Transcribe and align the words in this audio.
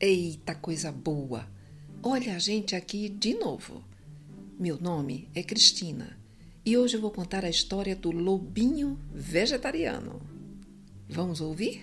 Eita, 0.00 0.54
coisa 0.54 0.92
boa! 0.92 1.48
Olha 2.00 2.36
a 2.36 2.38
gente 2.38 2.76
aqui 2.76 3.08
de 3.08 3.34
novo. 3.34 3.82
Meu 4.56 4.80
nome 4.80 5.28
é 5.34 5.42
Cristina 5.42 6.16
e 6.64 6.78
hoje 6.78 6.96
eu 6.96 7.00
vou 7.00 7.10
contar 7.10 7.44
a 7.44 7.50
história 7.50 7.96
do 7.96 8.12
lobinho 8.12 8.96
vegetariano. 9.12 10.22
Vamos 11.08 11.40
ouvir? 11.40 11.82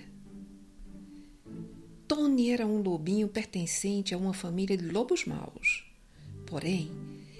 Tony 2.07 2.51
era 2.51 2.65
um 2.65 2.81
lobinho 2.81 3.27
pertencente 3.27 4.15
a 4.15 4.17
uma 4.17 4.33
família 4.33 4.77
de 4.77 4.87
lobos 4.87 5.25
maus. 5.25 5.83
Porém, 6.45 6.89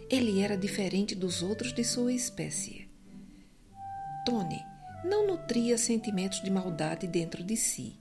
ele 0.10 0.42
era 0.42 0.58
diferente 0.58 1.16
dos 1.16 1.42
outros 1.42 1.72
de 1.72 1.86
sua 1.86 2.12
espécie. 2.12 2.86
Tony 4.26 4.60
não 5.06 5.26
nutria 5.26 5.78
sentimentos 5.78 6.44
de 6.44 6.52
maldade 6.52 7.08
dentro 7.08 7.46
de 7.46 7.56
si. 7.56 7.96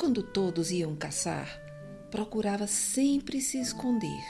Quando 0.00 0.22
todos 0.22 0.70
iam 0.70 0.96
caçar, 0.96 1.60
procurava 2.10 2.66
sempre 2.66 3.38
se 3.38 3.60
esconder, 3.60 4.24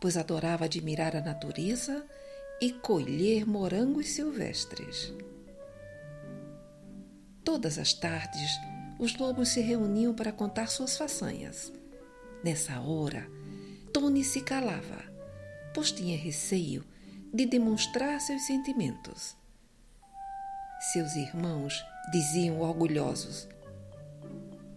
pois 0.00 0.16
adorava 0.16 0.64
admirar 0.64 1.14
a 1.14 1.20
natureza 1.20 2.04
e 2.60 2.72
colher 2.72 3.46
morangos 3.46 4.08
silvestres. 4.08 5.14
Todas 7.44 7.78
as 7.78 7.94
tardes, 7.94 8.50
os 8.98 9.16
lobos 9.16 9.50
se 9.50 9.60
reuniam 9.60 10.12
para 10.12 10.32
contar 10.32 10.66
suas 10.66 10.96
façanhas. 10.96 11.72
Nessa 12.42 12.80
hora, 12.80 13.30
Tony 13.92 14.24
se 14.24 14.40
calava, 14.40 15.04
pois 15.72 15.92
tinha 15.92 16.18
receio 16.18 16.84
de 17.32 17.46
demonstrar 17.46 18.20
seus 18.20 18.42
sentimentos. 18.48 19.36
Seus 20.92 21.14
irmãos 21.14 21.80
diziam 22.10 22.60
orgulhosos: 22.60 23.46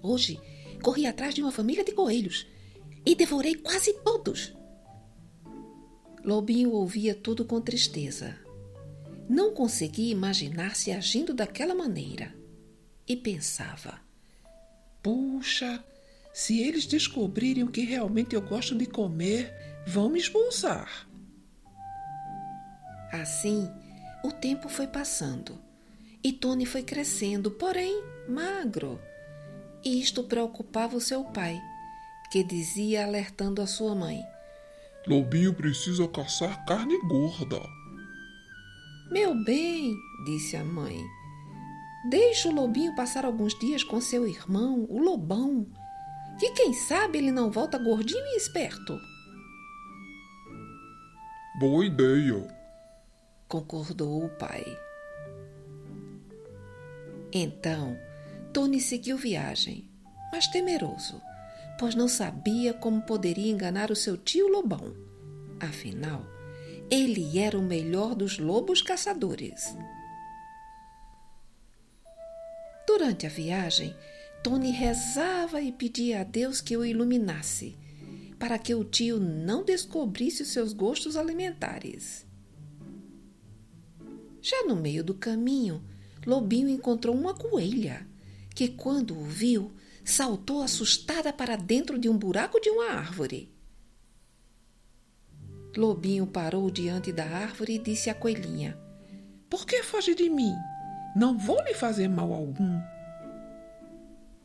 Hoje 0.05 0.40
corri 0.84 1.08
atrás 1.08 1.34
de 1.34 1.41
uma 1.41 1.52
família 1.52 1.84
de 1.84 1.91
coelhos 1.91 2.46
e 3.04 3.16
devorei 3.16 3.55
quase 3.55 3.91
todos. 4.04 4.55
Lobinho 6.24 6.71
ouvia 6.71 7.16
tudo 7.16 7.43
com 7.43 7.60
tristeza. 7.60 8.38
Não 9.27 9.52
conseguia 9.52 10.12
imaginar-se 10.12 10.91
agindo 10.91 11.34
daquela 11.34 11.74
maneira 11.74 12.35
e 13.07 13.15
pensava: 13.15 13.99
Puxa, 15.02 15.84
se 16.32 16.62
eles 16.62 16.85
descobrirem 16.85 17.63
o 17.63 17.71
que 17.71 17.82
realmente 17.82 18.35
eu 18.35 18.41
gosto 18.43 18.76
de 18.76 18.85
comer, 18.85 19.52
vão 19.87 20.10
me 20.10 20.20
expulsar. 20.20 21.10
Assim, 23.12 23.68
o 24.24 24.32
tempo 24.32 24.70
foi 24.70 24.85
passando 24.85 25.60
e 26.24 26.32
Tony 26.32 26.68
foi 26.68 26.84
crescendo, 26.84 27.49
porém 27.49 28.04
magro 28.30 28.99
e 29.86 30.02
isto 30.02 30.24
preocupava 30.24 30.98
o 30.98 31.02
seu 31.02 31.24
pai, 31.26 31.62
que 32.32 32.44
dizia 32.44 33.05
alertando 33.05 33.62
a 33.62 33.68
sua 33.68 33.94
mãe: 33.94 34.20
Lobinho 35.08 35.54
precisa 35.54 36.08
caçar 36.08 36.66
carne 36.66 37.00
gorda. 37.08 37.62
Meu 39.12 39.36
bem, 39.44 39.96
disse 40.26 40.58
a 40.58 40.64
mãe, 40.64 41.00
deixe 42.10 42.48
o 42.48 42.52
lobinho 42.52 42.96
passar 42.96 43.24
alguns 43.24 43.58
dias 43.60 43.84
com 43.84 44.02
seu 44.02 44.27
irmão, 44.27 44.88
o 44.90 45.00
lobão, 45.00 45.68
que 46.40 46.52
quem 46.52 46.74
sabe 46.74 47.20
ele 47.20 47.32
não 47.32 47.52
volta 47.52 47.77
gordinho 47.77 48.26
e 48.26 48.38
esperto. 48.38 48.99
Boa 51.60 51.86
ideia, 51.86 52.48
concordou 53.48 54.26
o 54.26 54.30
pai. 54.30 54.66
Então, 57.32 57.96
Tony 58.56 58.80
seguiu 58.80 59.18
viagem, 59.18 59.90
mas 60.32 60.48
temeroso, 60.48 61.22
pois 61.78 61.94
não 61.94 62.08
sabia 62.08 62.74
como 62.74 63.02
poderia 63.02 63.52
enganar 63.52 63.92
o 63.92 63.96
seu 63.98 64.16
tio 64.16 64.48
Lobão. 64.48 64.96
Afinal, 65.59 66.25
ele 66.90 67.38
era 67.38 67.59
o 67.59 67.62
melhor 67.62 68.16
dos 68.16 68.40
lobos 68.40 68.82
caçadores. 68.82 69.76
Durante 72.88 73.26
a 73.26 73.30
viagem, 73.30 73.94
Tony 74.42 74.72
rezava 74.72 75.60
e 75.60 75.74
pedia 75.74 76.22
a 76.22 76.24
Deus 76.24 76.62
que 76.62 76.78
o 76.78 76.86
iluminasse, 76.86 77.78
para 78.40 78.58
que 78.58 78.74
o 78.74 78.86
tio 78.86 79.20
não 79.20 79.66
descobrisse 79.66 80.44
os 80.44 80.54
seus 80.54 80.72
gostos 80.72 81.18
alimentares. 81.18 82.26
Já 84.42 84.64
no 84.64 84.78
meio 84.78 85.04
do 85.04 85.14
caminho, 85.14 85.84
Lobinho 86.26 86.70
encontrou 86.70 87.14
uma 87.14 87.34
coelha 87.34 88.15
que, 88.56 88.70
quando 88.70 89.20
o 89.20 89.26
viu, 89.26 89.74
saltou 90.04 90.62
assustada 90.62 91.34
para 91.34 91.58
dentro 91.58 92.00
de 92.00 92.08
um 92.08 92.18
buraco 92.18 92.60
de 92.62 92.70
uma 92.70 92.92
árvore. 92.92 93.54
Lobinho 95.76 96.26
parou 96.26 96.72
diante 96.72 97.12
da 97.12 97.26
árvore 97.26 97.76
e 97.76 97.80
disse 97.80 98.10
à 98.10 98.16
coelhinha: 98.16 98.80
Por 99.50 99.66
que 99.66 99.84
foge 99.84 100.16
de 100.16 100.30
mim? 100.30 100.54
Não 101.16 101.38
vou 101.38 101.62
lhe 101.64 101.74
fazer 101.74 102.08
mal 102.08 102.34
algum. 102.34 102.80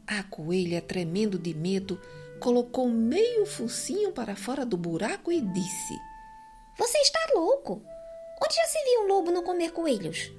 A 0.06 0.24
coelha, 0.24 0.82
tremendo 0.82 1.38
de 1.38 1.54
medo, 1.54 2.00
colocou 2.40 2.88
meio 2.88 3.46
focinho 3.46 4.10
para 4.10 4.34
fora 4.34 4.66
do 4.66 4.76
buraco 4.76 5.30
e 5.30 5.40
disse: 5.40 5.94
Você 6.76 6.98
está 6.98 7.20
louco? 7.34 7.80
Onde 8.42 8.54
já 8.56 8.64
se 8.64 8.84
viu 8.84 9.04
um 9.04 9.06
lobo 9.06 9.30
não 9.30 9.44
comer 9.44 9.70
coelhos? 9.70 10.32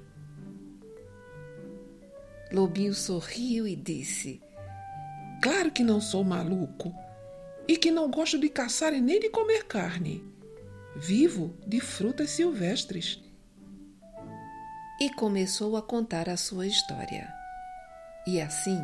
Lobinho 2.52 2.94
sorriu 2.94 3.66
e 3.66 3.74
disse: 3.74 4.40
Claro 5.42 5.70
que 5.70 5.82
não 5.82 6.00
sou 6.00 6.22
maluco 6.22 6.94
e 7.66 7.76
que 7.76 7.90
não 7.90 8.10
gosto 8.10 8.38
de 8.38 8.48
caçar 8.48 8.92
e 8.92 9.00
nem 9.00 9.18
de 9.18 9.30
comer 9.30 9.64
carne. 9.64 10.22
Vivo 10.94 11.56
de 11.66 11.80
frutas 11.80 12.30
silvestres. 12.30 13.20
E 15.00 15.10
começou 15.14 15.76
a 15.76 15.82
contar 15.82 16.28
a 16.28 16.36
sua 16.36 16.66
história. 16.66 17.32
E 18.26 18.40
assim, 18.40 18.78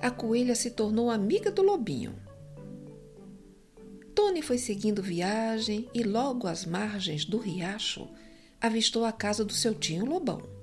a 0.00 0.10
coelha 0.10 0.54
se 0.54 0.70
tornou 0.70 1.10
amiga 1.10 1.50
do 1.50 1.62
lobinho. 1.62 2.16
Tony 4.14 4.42
foi 4.42 4.58
seguindo 4.58 5.02
viagem 5.02 5.88
e 5.94 6.02
logo 6.02 6.46
às 6.46 6.64
margens 6.64 7.24
do 7.24 7.38
riacho 7.38 8.08
avistou 8.60 9.04
a 9.04 9.12
casa 9.12 9.44
do 9.44 9.52
seu 9.52 9.74
tio 9.74 10.04
Lobão. 10.04 10.61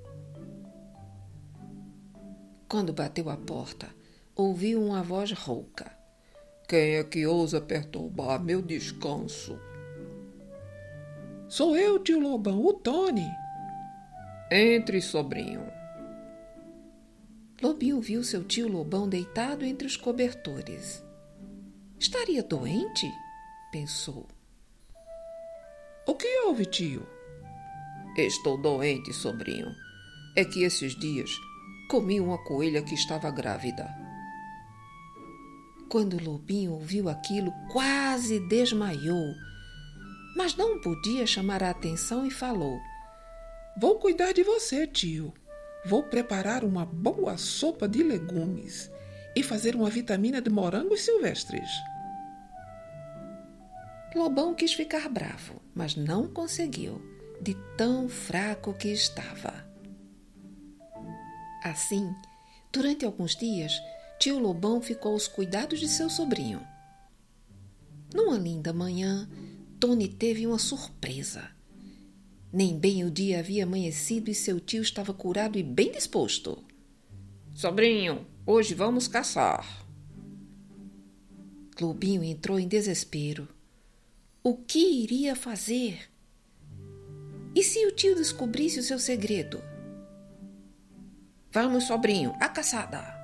Quando 2.70 2.92
bateu 2.92 3.28
a 3.28 3.36
porta, 3.36 3.88
ouviu 4.36 4.80
uma 4.80 5.02
voz 5.02 5.32
rouca. 5.32 5.90
Quem 6.68 6.98
é 6.98 7.02
que 7.02 7.26
ousa 7.26 7.60
perturbar 7.60 8.40
meu 8.40 8.62
descanso? 8.62 9.58
Sou 11.48 11.76
eu, 11.76 11.98
tio 11.98 12.20
Lobão, 12.20 12.64
o 12.64 12.72
Tony. 12.74 13.28
Entre, 14.52 15.02
sobrinho. 15.02 15.66
Lobinho 17.60 18.00
viu 18.00 18.22
seu 18.22 18.44
tio 18.44 18.68
Lobão 18.68 19.08
deitado 19.08 19.64
entre 19.64 19.88
os 19.88 19.96
cobertores. 19.96 21.04
Estaria 21.98 22.40
doente? 22.40 23.10
pensou. 23.72 24.28
O 26.06 26.14
que 26.14 26.28
houve, 26.44 26.66
tio? 26.66 27.04
Estou 28.16 28.56
doente, 28.56 29.12
sobrinho. 29.12 29.74
É 30.36 30.44
que 30.44 30.62
esses 30.62 30.96
dias 30.96 31.30
comi 31.90 32.20
uma 32.20 32.38
coelha 32.38 32.80
que 32.82 32.94
estava 32.94 33.28
grávida. 33.32 33.92
Quando 35.88 36.16
o 36.16 36.22
lobinho 36.22 36.74
ouviu 36.74 37.08
aquilo, 37.08 37.52
quase 37.72 38.38
desmaiou, 38.48 39.34
mas 40.36 40.54
não 40.54 40.80
podia 40.80 41.26
chamar 41.26 41.64
a 41.64 41.70
atenção 41.70 42.24
e 42.24 42.30
falou: 42.30 42.78
Vou 43.76 43.98
cuidar 43.98 44.32
de 44.32 44.44
você, 44.44 44.86
tio. 44.86 45.34
Vou 45.84 46.04
preparar 46.04 46.62
uma 46.62 46.86
boa 46.86 47.36
sopa 47.36 47.88
de 47.88 48.04
legumes 48.04 48.88
e 49.34 49.42
fazer 49.42 49.74
uma 49.74 49.90
vitamina 49.90 50.40
de 50.40 50.48
morangos 50.48 51.00
silvestres. 51.00 51.68
Lobão 54.14 54.54
quis 54.54 54.72
ficar 54.72 55.08
bravo, 55.08 55.60
mas 55.74 55.96
não 55.96 56.28
conseguiu, 56.28 57.02
de 57.40 57.56
tão 57.76 58.08
fraco 58.08 58.72
que 58.74 58.88
estava. 58.92 59.59
Assim, 61.62 62.14
durante 62.72 63.04
alguns 63.04 63.36
dias, 63.36 63.72
tio 64.18 64.38
Lobão 64.38 64.80
ficou 64.80 65.12
aos 65.12 65.28
cuidados 65.28 65.80
de 65.80 65.88
seu 65.88 66.08
sobrinho. 66.08 66.60
Numa 68.14 68.36
linda 68.36 68.72
manhã, 68.72 69.28
Tony 69.78 70.08
teve 70.08 70.46
uma 70.46 70.58
surpresa. 70.58 71.50
Nem 72.52 72.78
bem 72.78 73.04
o 73.04 73.10
dia 73.10 73.38
havia 73.38 73.64
amanhecido 73.64 74.30
e 74.30 74.34
seu 74.34 74.58
tio 74.58 74.82
estava 74.82 75.14
curado 75.14 75.58
e 75.58 75.62
bem 75.62 75.92
disposto. 75.92 76.62
Sobrinho, 77.54 78.26
hoje 78.44 78.74
vamos 78.74 79.06
caçar. 79.06 79.86
Lobinho 81.80 82.22
entrou 82.22 82.58
em 82.58 82.68
desespero. 82.68 83.48
O 84.42 84.54
que 84.54 85.02
iria 85.02 85.36
fazer? 85.36 86.10
E 87.54 87.62
se 87.62 87.86
o 87.86 87.92
tio 87.92 88.14
descobrisse 88.14 88.80
o 88.80 88.82
seu 88.82 88.98
segredo? 88.98 89.69
Vamos, 91.52 91.84
sobrinho, 91.84 92.32
a 92.40 92.48
caçada! 92.48 93.18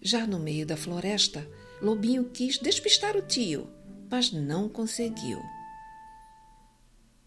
Já 0.00 0.24
no 0.26 0.38
meio 0.38 0.64
da 0.64 0.76
floresta, 0.76 1.48
Lobinho 1.80 2.30
quis 2.30 2.58
despistar 2.58 3.16
o 3.16 3.22
tio, 3.22 3.68
mas 4.08 4.30
não 4.30 4.68
conseguiu. 4.68 5.40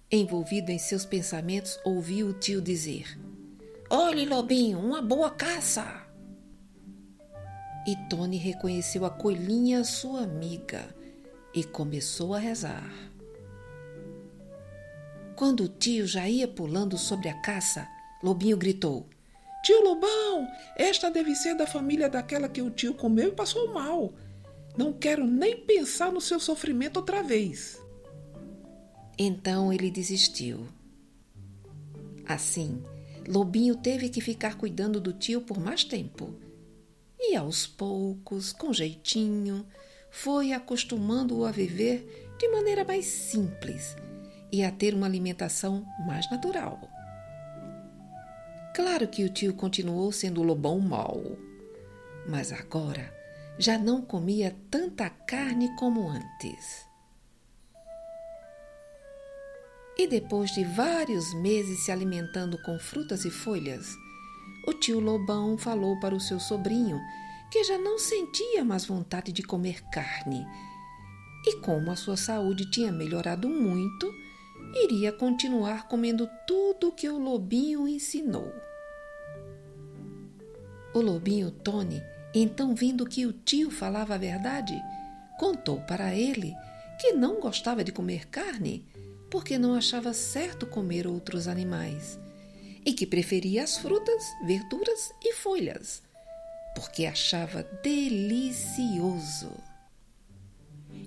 Envolvido 0.09 0.71
em 0.71 0.77
seus 0.77 1.05
pensamentos, 1.05 1.77
ouviu 1.83 2.27
o 2.27 2.33
tio 2.33 2.61
dizer: 2.61 3.19
Olhe, 3.89 4.25
Lobinho, 4.25 4.79
uma 4.79 5.01
boa 5.01 5.31
caça! 5.31 6.05
E 7.85 7.95
Tony 8.09 8.37
reconheceu 8.37 9.03
a 9.03 9.09
coelhinha, 9.09 9.83
sua 9.83 10.21
amiga, 10.21 10.95
e 11.53 11.63
começou 11.65 12.33
a 12.33 12.39
rezar. 12.39 12.89
Quando 15.35 15.65
o 15.65 15.67
tio 15.67 16.07
já 16.07 16.29
ia 16.29 16.47
pulando 16.47 16.97
sobre 16.97 17.27
a 17.27 17.41
caça, 17.41 17.94
Lobinho 18.25 18.57
gritou: 18.57 19.07
Tio 19.63 19.83
Lobão, 19.83 20.47
esta 20.75 21.11
deve 21.11 21.35
ser 21.35 21.55
da 21.55 21.67
família 21.67 22.09
daquela 22.09 22.49
que 22.49 22.59
o 22.59 22.71
tio 22.71 22.95
comeu 22.95 23.29
e 23.29 23.35
passou 23.35 23.71
mal. 23.71 24.15
Não 24.75 24.91
quero 24.91 25.27
nem 25.27 25.57
pensar 25.57 26.11
no 26.11 26.19
seu 26.19 26.39
sofrimento 26.39 26.97
outra 26.97 27.21
vez. 27.21 27.79
Então 29.15 29.71
ele 29.71 29.91
desistiu. 29.91 30.67
Assim, 32.25 32.81
Lobinho 33.27 33.75
teve 33.75 34.09
que 34.09 34.19
ficar 34.19 34.57
cuidando 34.57 34.99
do 34.99 35.13
tio 35.13 35.41
por 35.41 35.59
mais 35.59 35.83
tempo. 35.83 36.33
E 37.19 37.35
aos 37.35 37.67
poucos, 37.67 38.51
com 38.51 38.73
jeitinho, 38.73 39.67
foi 40.09 40.51
acostumando-o 40.51 41.45
a 41.45 41.51
viver 41.51 42.35
de 42.39 42.49
maneira 42.49 42.83
mais 42.83 43.05
simples 43.05 43.95
e 44.51 44.63
a 44.63 44.71
ter 44.71 44.95
uma 44.95 45.05
alimentação 45.05 45.85
mais 46.07 46.29
natural. 46.31 46.94
Claro 48.75 49.07
que 49.07 49.23
o 49.23 49.29
tio 49.29 49.53
continuou 49.53 50.11
sendo 50.11 50.43
lobão 50.43 50.81
mau, 50.81 51.37
mas 52.27 52.51
agora 52.51 53.09
já 53.57 53.77
não 53.77 54.01
comia 54.01 54.53
tanta 54.69 55.09
carne 55.09 55.73
como 55.77 56.09
antes. 56.09 56.85
E 59.97 60.05
depois 60.07 60.51
de 60.51 60.65
vários 60.65 61.33
meses 61.35 61.85
se 61.85 61.91
alimentando 61.91 62.61
com 62.63 62.77
frutas 62.77 63.23
e 63.23 63.31
folhas, 63.31 63.95
o 64.67 64.73
tio 64.73 64.99
Lobão 64.99 65.57
falou 65.57 65.97
para 66.01 66.13
o 66.13 66.19
seu 66.19 66.37
sobrinho 66.37 66.99
que 67.49 67.63
já 67.63 67.77
não 67.77 67.97
sentia 67.97 68.65
mais 68.65 68.85
vontade 68.85 69.31
de 69.31 69.41
comer 69.41 69.81
carne. 69.89 70.45
E 71.45 71.61
como 71.61 71.91
a 71.91 71.95
sua 71.95 72.17
saúde 72.17 72.69
tinha 72.69 72.91
melhorado 72.91 73.47
muito, 73.47 74.11
iria 74.75 75.11
continuar 75.11 75.87
comendo 75.87 76.29
tudo 76.45 76.89
o 76.89 76.91
que 76.91 77.07
o 77.07 77.17
lobinho 77.17 77.87
ensinou. 77.87 78.53
O 80.93 80.99
lobinho 80.99 81.49
Tony, 81.49 82.03
então 82.33 82.75
vendo 82.75 83.05
que 83.05 83.25
o 83.25 83.31
tio 83.31 83.71
falava 83.71 84.15
a 84.15 84.17
verdade, 84.17 84.79
contou 85.39 85.79
para 85.81 86.13
ele 86.13 86.53
que 86.99 87.13
não 87.13 87.39
gostava 87.39 87.83
de 87.83 87.91
comer 87.91 88.27
carne 88.27 88.85
porque 89.29 89.57
não 89.57 89.75
achava 89.75 90.13
certo 90.13 90.65
comer 90.65 91.07
outros 91.07 91.47
animais 91.47 92.19
e 92.85 92.93
que 92.93 93.07
preferia 93.07 93.63
as 93.63 93.77
frutas, 93.77 94.23
verduras 94.45 95.11
e 95.23 95.33
folhas, 95.33 96.03
porque 96.75 97.05
achava 97.05 97.63
delicioso. 97.81 99.51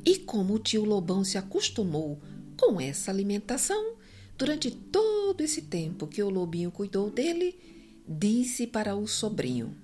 E 0.04 0.18
como 0.18 0.54
o 0.54 0.58
tio 0.58 0.84
Lobão 0.84 1.22
se 1.22 1.38
acostumou 1.38 2.18
com 2.58 2.80
essa 2.80 3.10
alimentação, 3.10 3.94
durante 4.36 4.70
todo 4.70 5.40
esse 5.40 5.62
tempo 5.62 6.06
que 6.06 6.22
o 6.22 6.28
lobinho 6.28 6.70
cuidou 6.70 7.08
dele, 7.08 7.58
disse 8.06 8.66
para 8.66 8.94
o 8.96 9.06
sobrinho: 9.06 9.76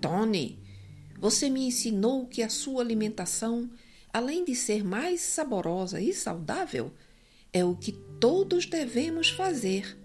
Tony, 0.00 0.58
você 1.18 1.48
me 1.48 1.66
ensinou 1.66 2.26
que 2.26 2.42
a 2.42 2.48
sua 2.48 2.82
alimentação, 2.82 3.70
além 4.12 4.44
de 4.44 4.54
ser 4.54 4.84
mais 4.84 5.20
saborosa 5.20 6.00
e 6.00 6.12
saudável, 6.12 6.92
é 7.52 7.64
o 7.64 7.74
que 7.74 7.92
todos 8.20 8.66
devemos 8.66 9.30
fazer 9.30 9.96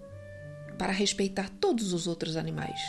para 0.77 0.91
respeitar 0.91 1.49
todos 1.59 1.93
os 1.93 2.07
outros 2.07 2.37
animais. 2.37 2.79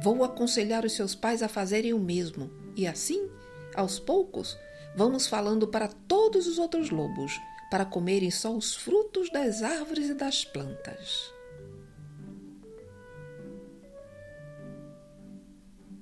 Vou 0.00 0.24
aconselhar 0.24 0.84
os 0.84 0.92
seus 0.92 1.14
pais 1.14 1.42
a 1.42 1.48
fazerem 1.48 1.92
o 1.92 1.98
mesmo, 1.98 2.50
e 2.76 2.86
assim, 2.86 3.28
aos 3.74 3.98
poucos, 3.98 4.56
vamos 4.96 5.26
falando 5.26 5.66
para 5.68 5.88
todos 5.88 6.46
os 6.46 6.58
outros 6.58 6.90
lobos 6.90 7.40
para 7.70 7.84
comerem 7.84 8.30
só 8.30 8.54
os 8.54 8.74
frutos 8.74 9.30
das 9.30 9.62
árvores 9.62 10.08
e 10.08 10.14
das 10.14 10.44
plantas. 10.44 11.32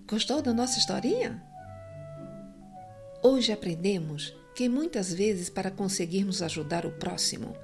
Gostou 0.06 0.42
da 0.42 0.52
nossa 0.52 0.78
historinha? 0.78 1.42
Hoje 3.22 3.52
aprendemos 3.52 4.36
que 4.54 4.68
muitas 4.68 5.12
vezes, 5.14 5.48
para 5.48 5.70
conseguirmos 5.70 6.42
ajudar 6.42 6.84
o 6.84 6.90
próximo, 6.90 7.56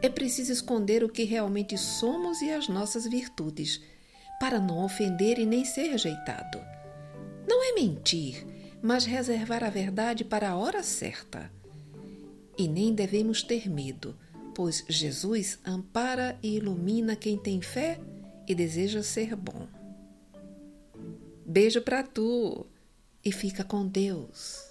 é 0.00 0.08
preciso 0.08 0.52
esconder 0.52 1.02
o 1.02 1.08
que 1.08 1.24
realmente 1.24 1.76
somos 1.76 2.40
e 2.40 2.50
as 2.50 2.68
nossas 2.68 3.06
virtudes, 3.06 3.80
para 4.38 4.60
não 4.60 4.84
ofender 4.84 5.38
e 5.38 5.44
nem 5.44 5.64
ser 5.64 5.88
rejeitado. 5.88 6.60
Não 7.48 7.64
é 7.64 7.72
mentir, 7.72 8.46
mas 8.82 9.04
reservar 9.04 9.62
a 9.62 9.70
verdade 9.70 10.24
para 10.24 10.50
a 10.50 10.56
hora 10.56 10.82
certa. 10.82 11.50
E 12.56 12.68
nem 12.68 12.94
devemos 12.94 13.42
ter 13.42 13.68
medo, 13.68 14.16
pois 14.54 14.84
Jesus 14.88 15.58
ampara 15.64 16.38
e 16.42 16.56
ilumina 16.56 17.16
quem 17.16 17.36
tem 17.38 17.60
fé 17.60 17.98
e 18.46 18.54
deseja 18.54 19.02
ser 19.02 19.36
bom. 19.36 19.66
Beijo 21.46 21.82
para 21.82 22.02
tu 22.02 22.66
e 23.24 23.32
fica 23.32 23.64
com 23.64 23.86
Deus. 23.86 24.69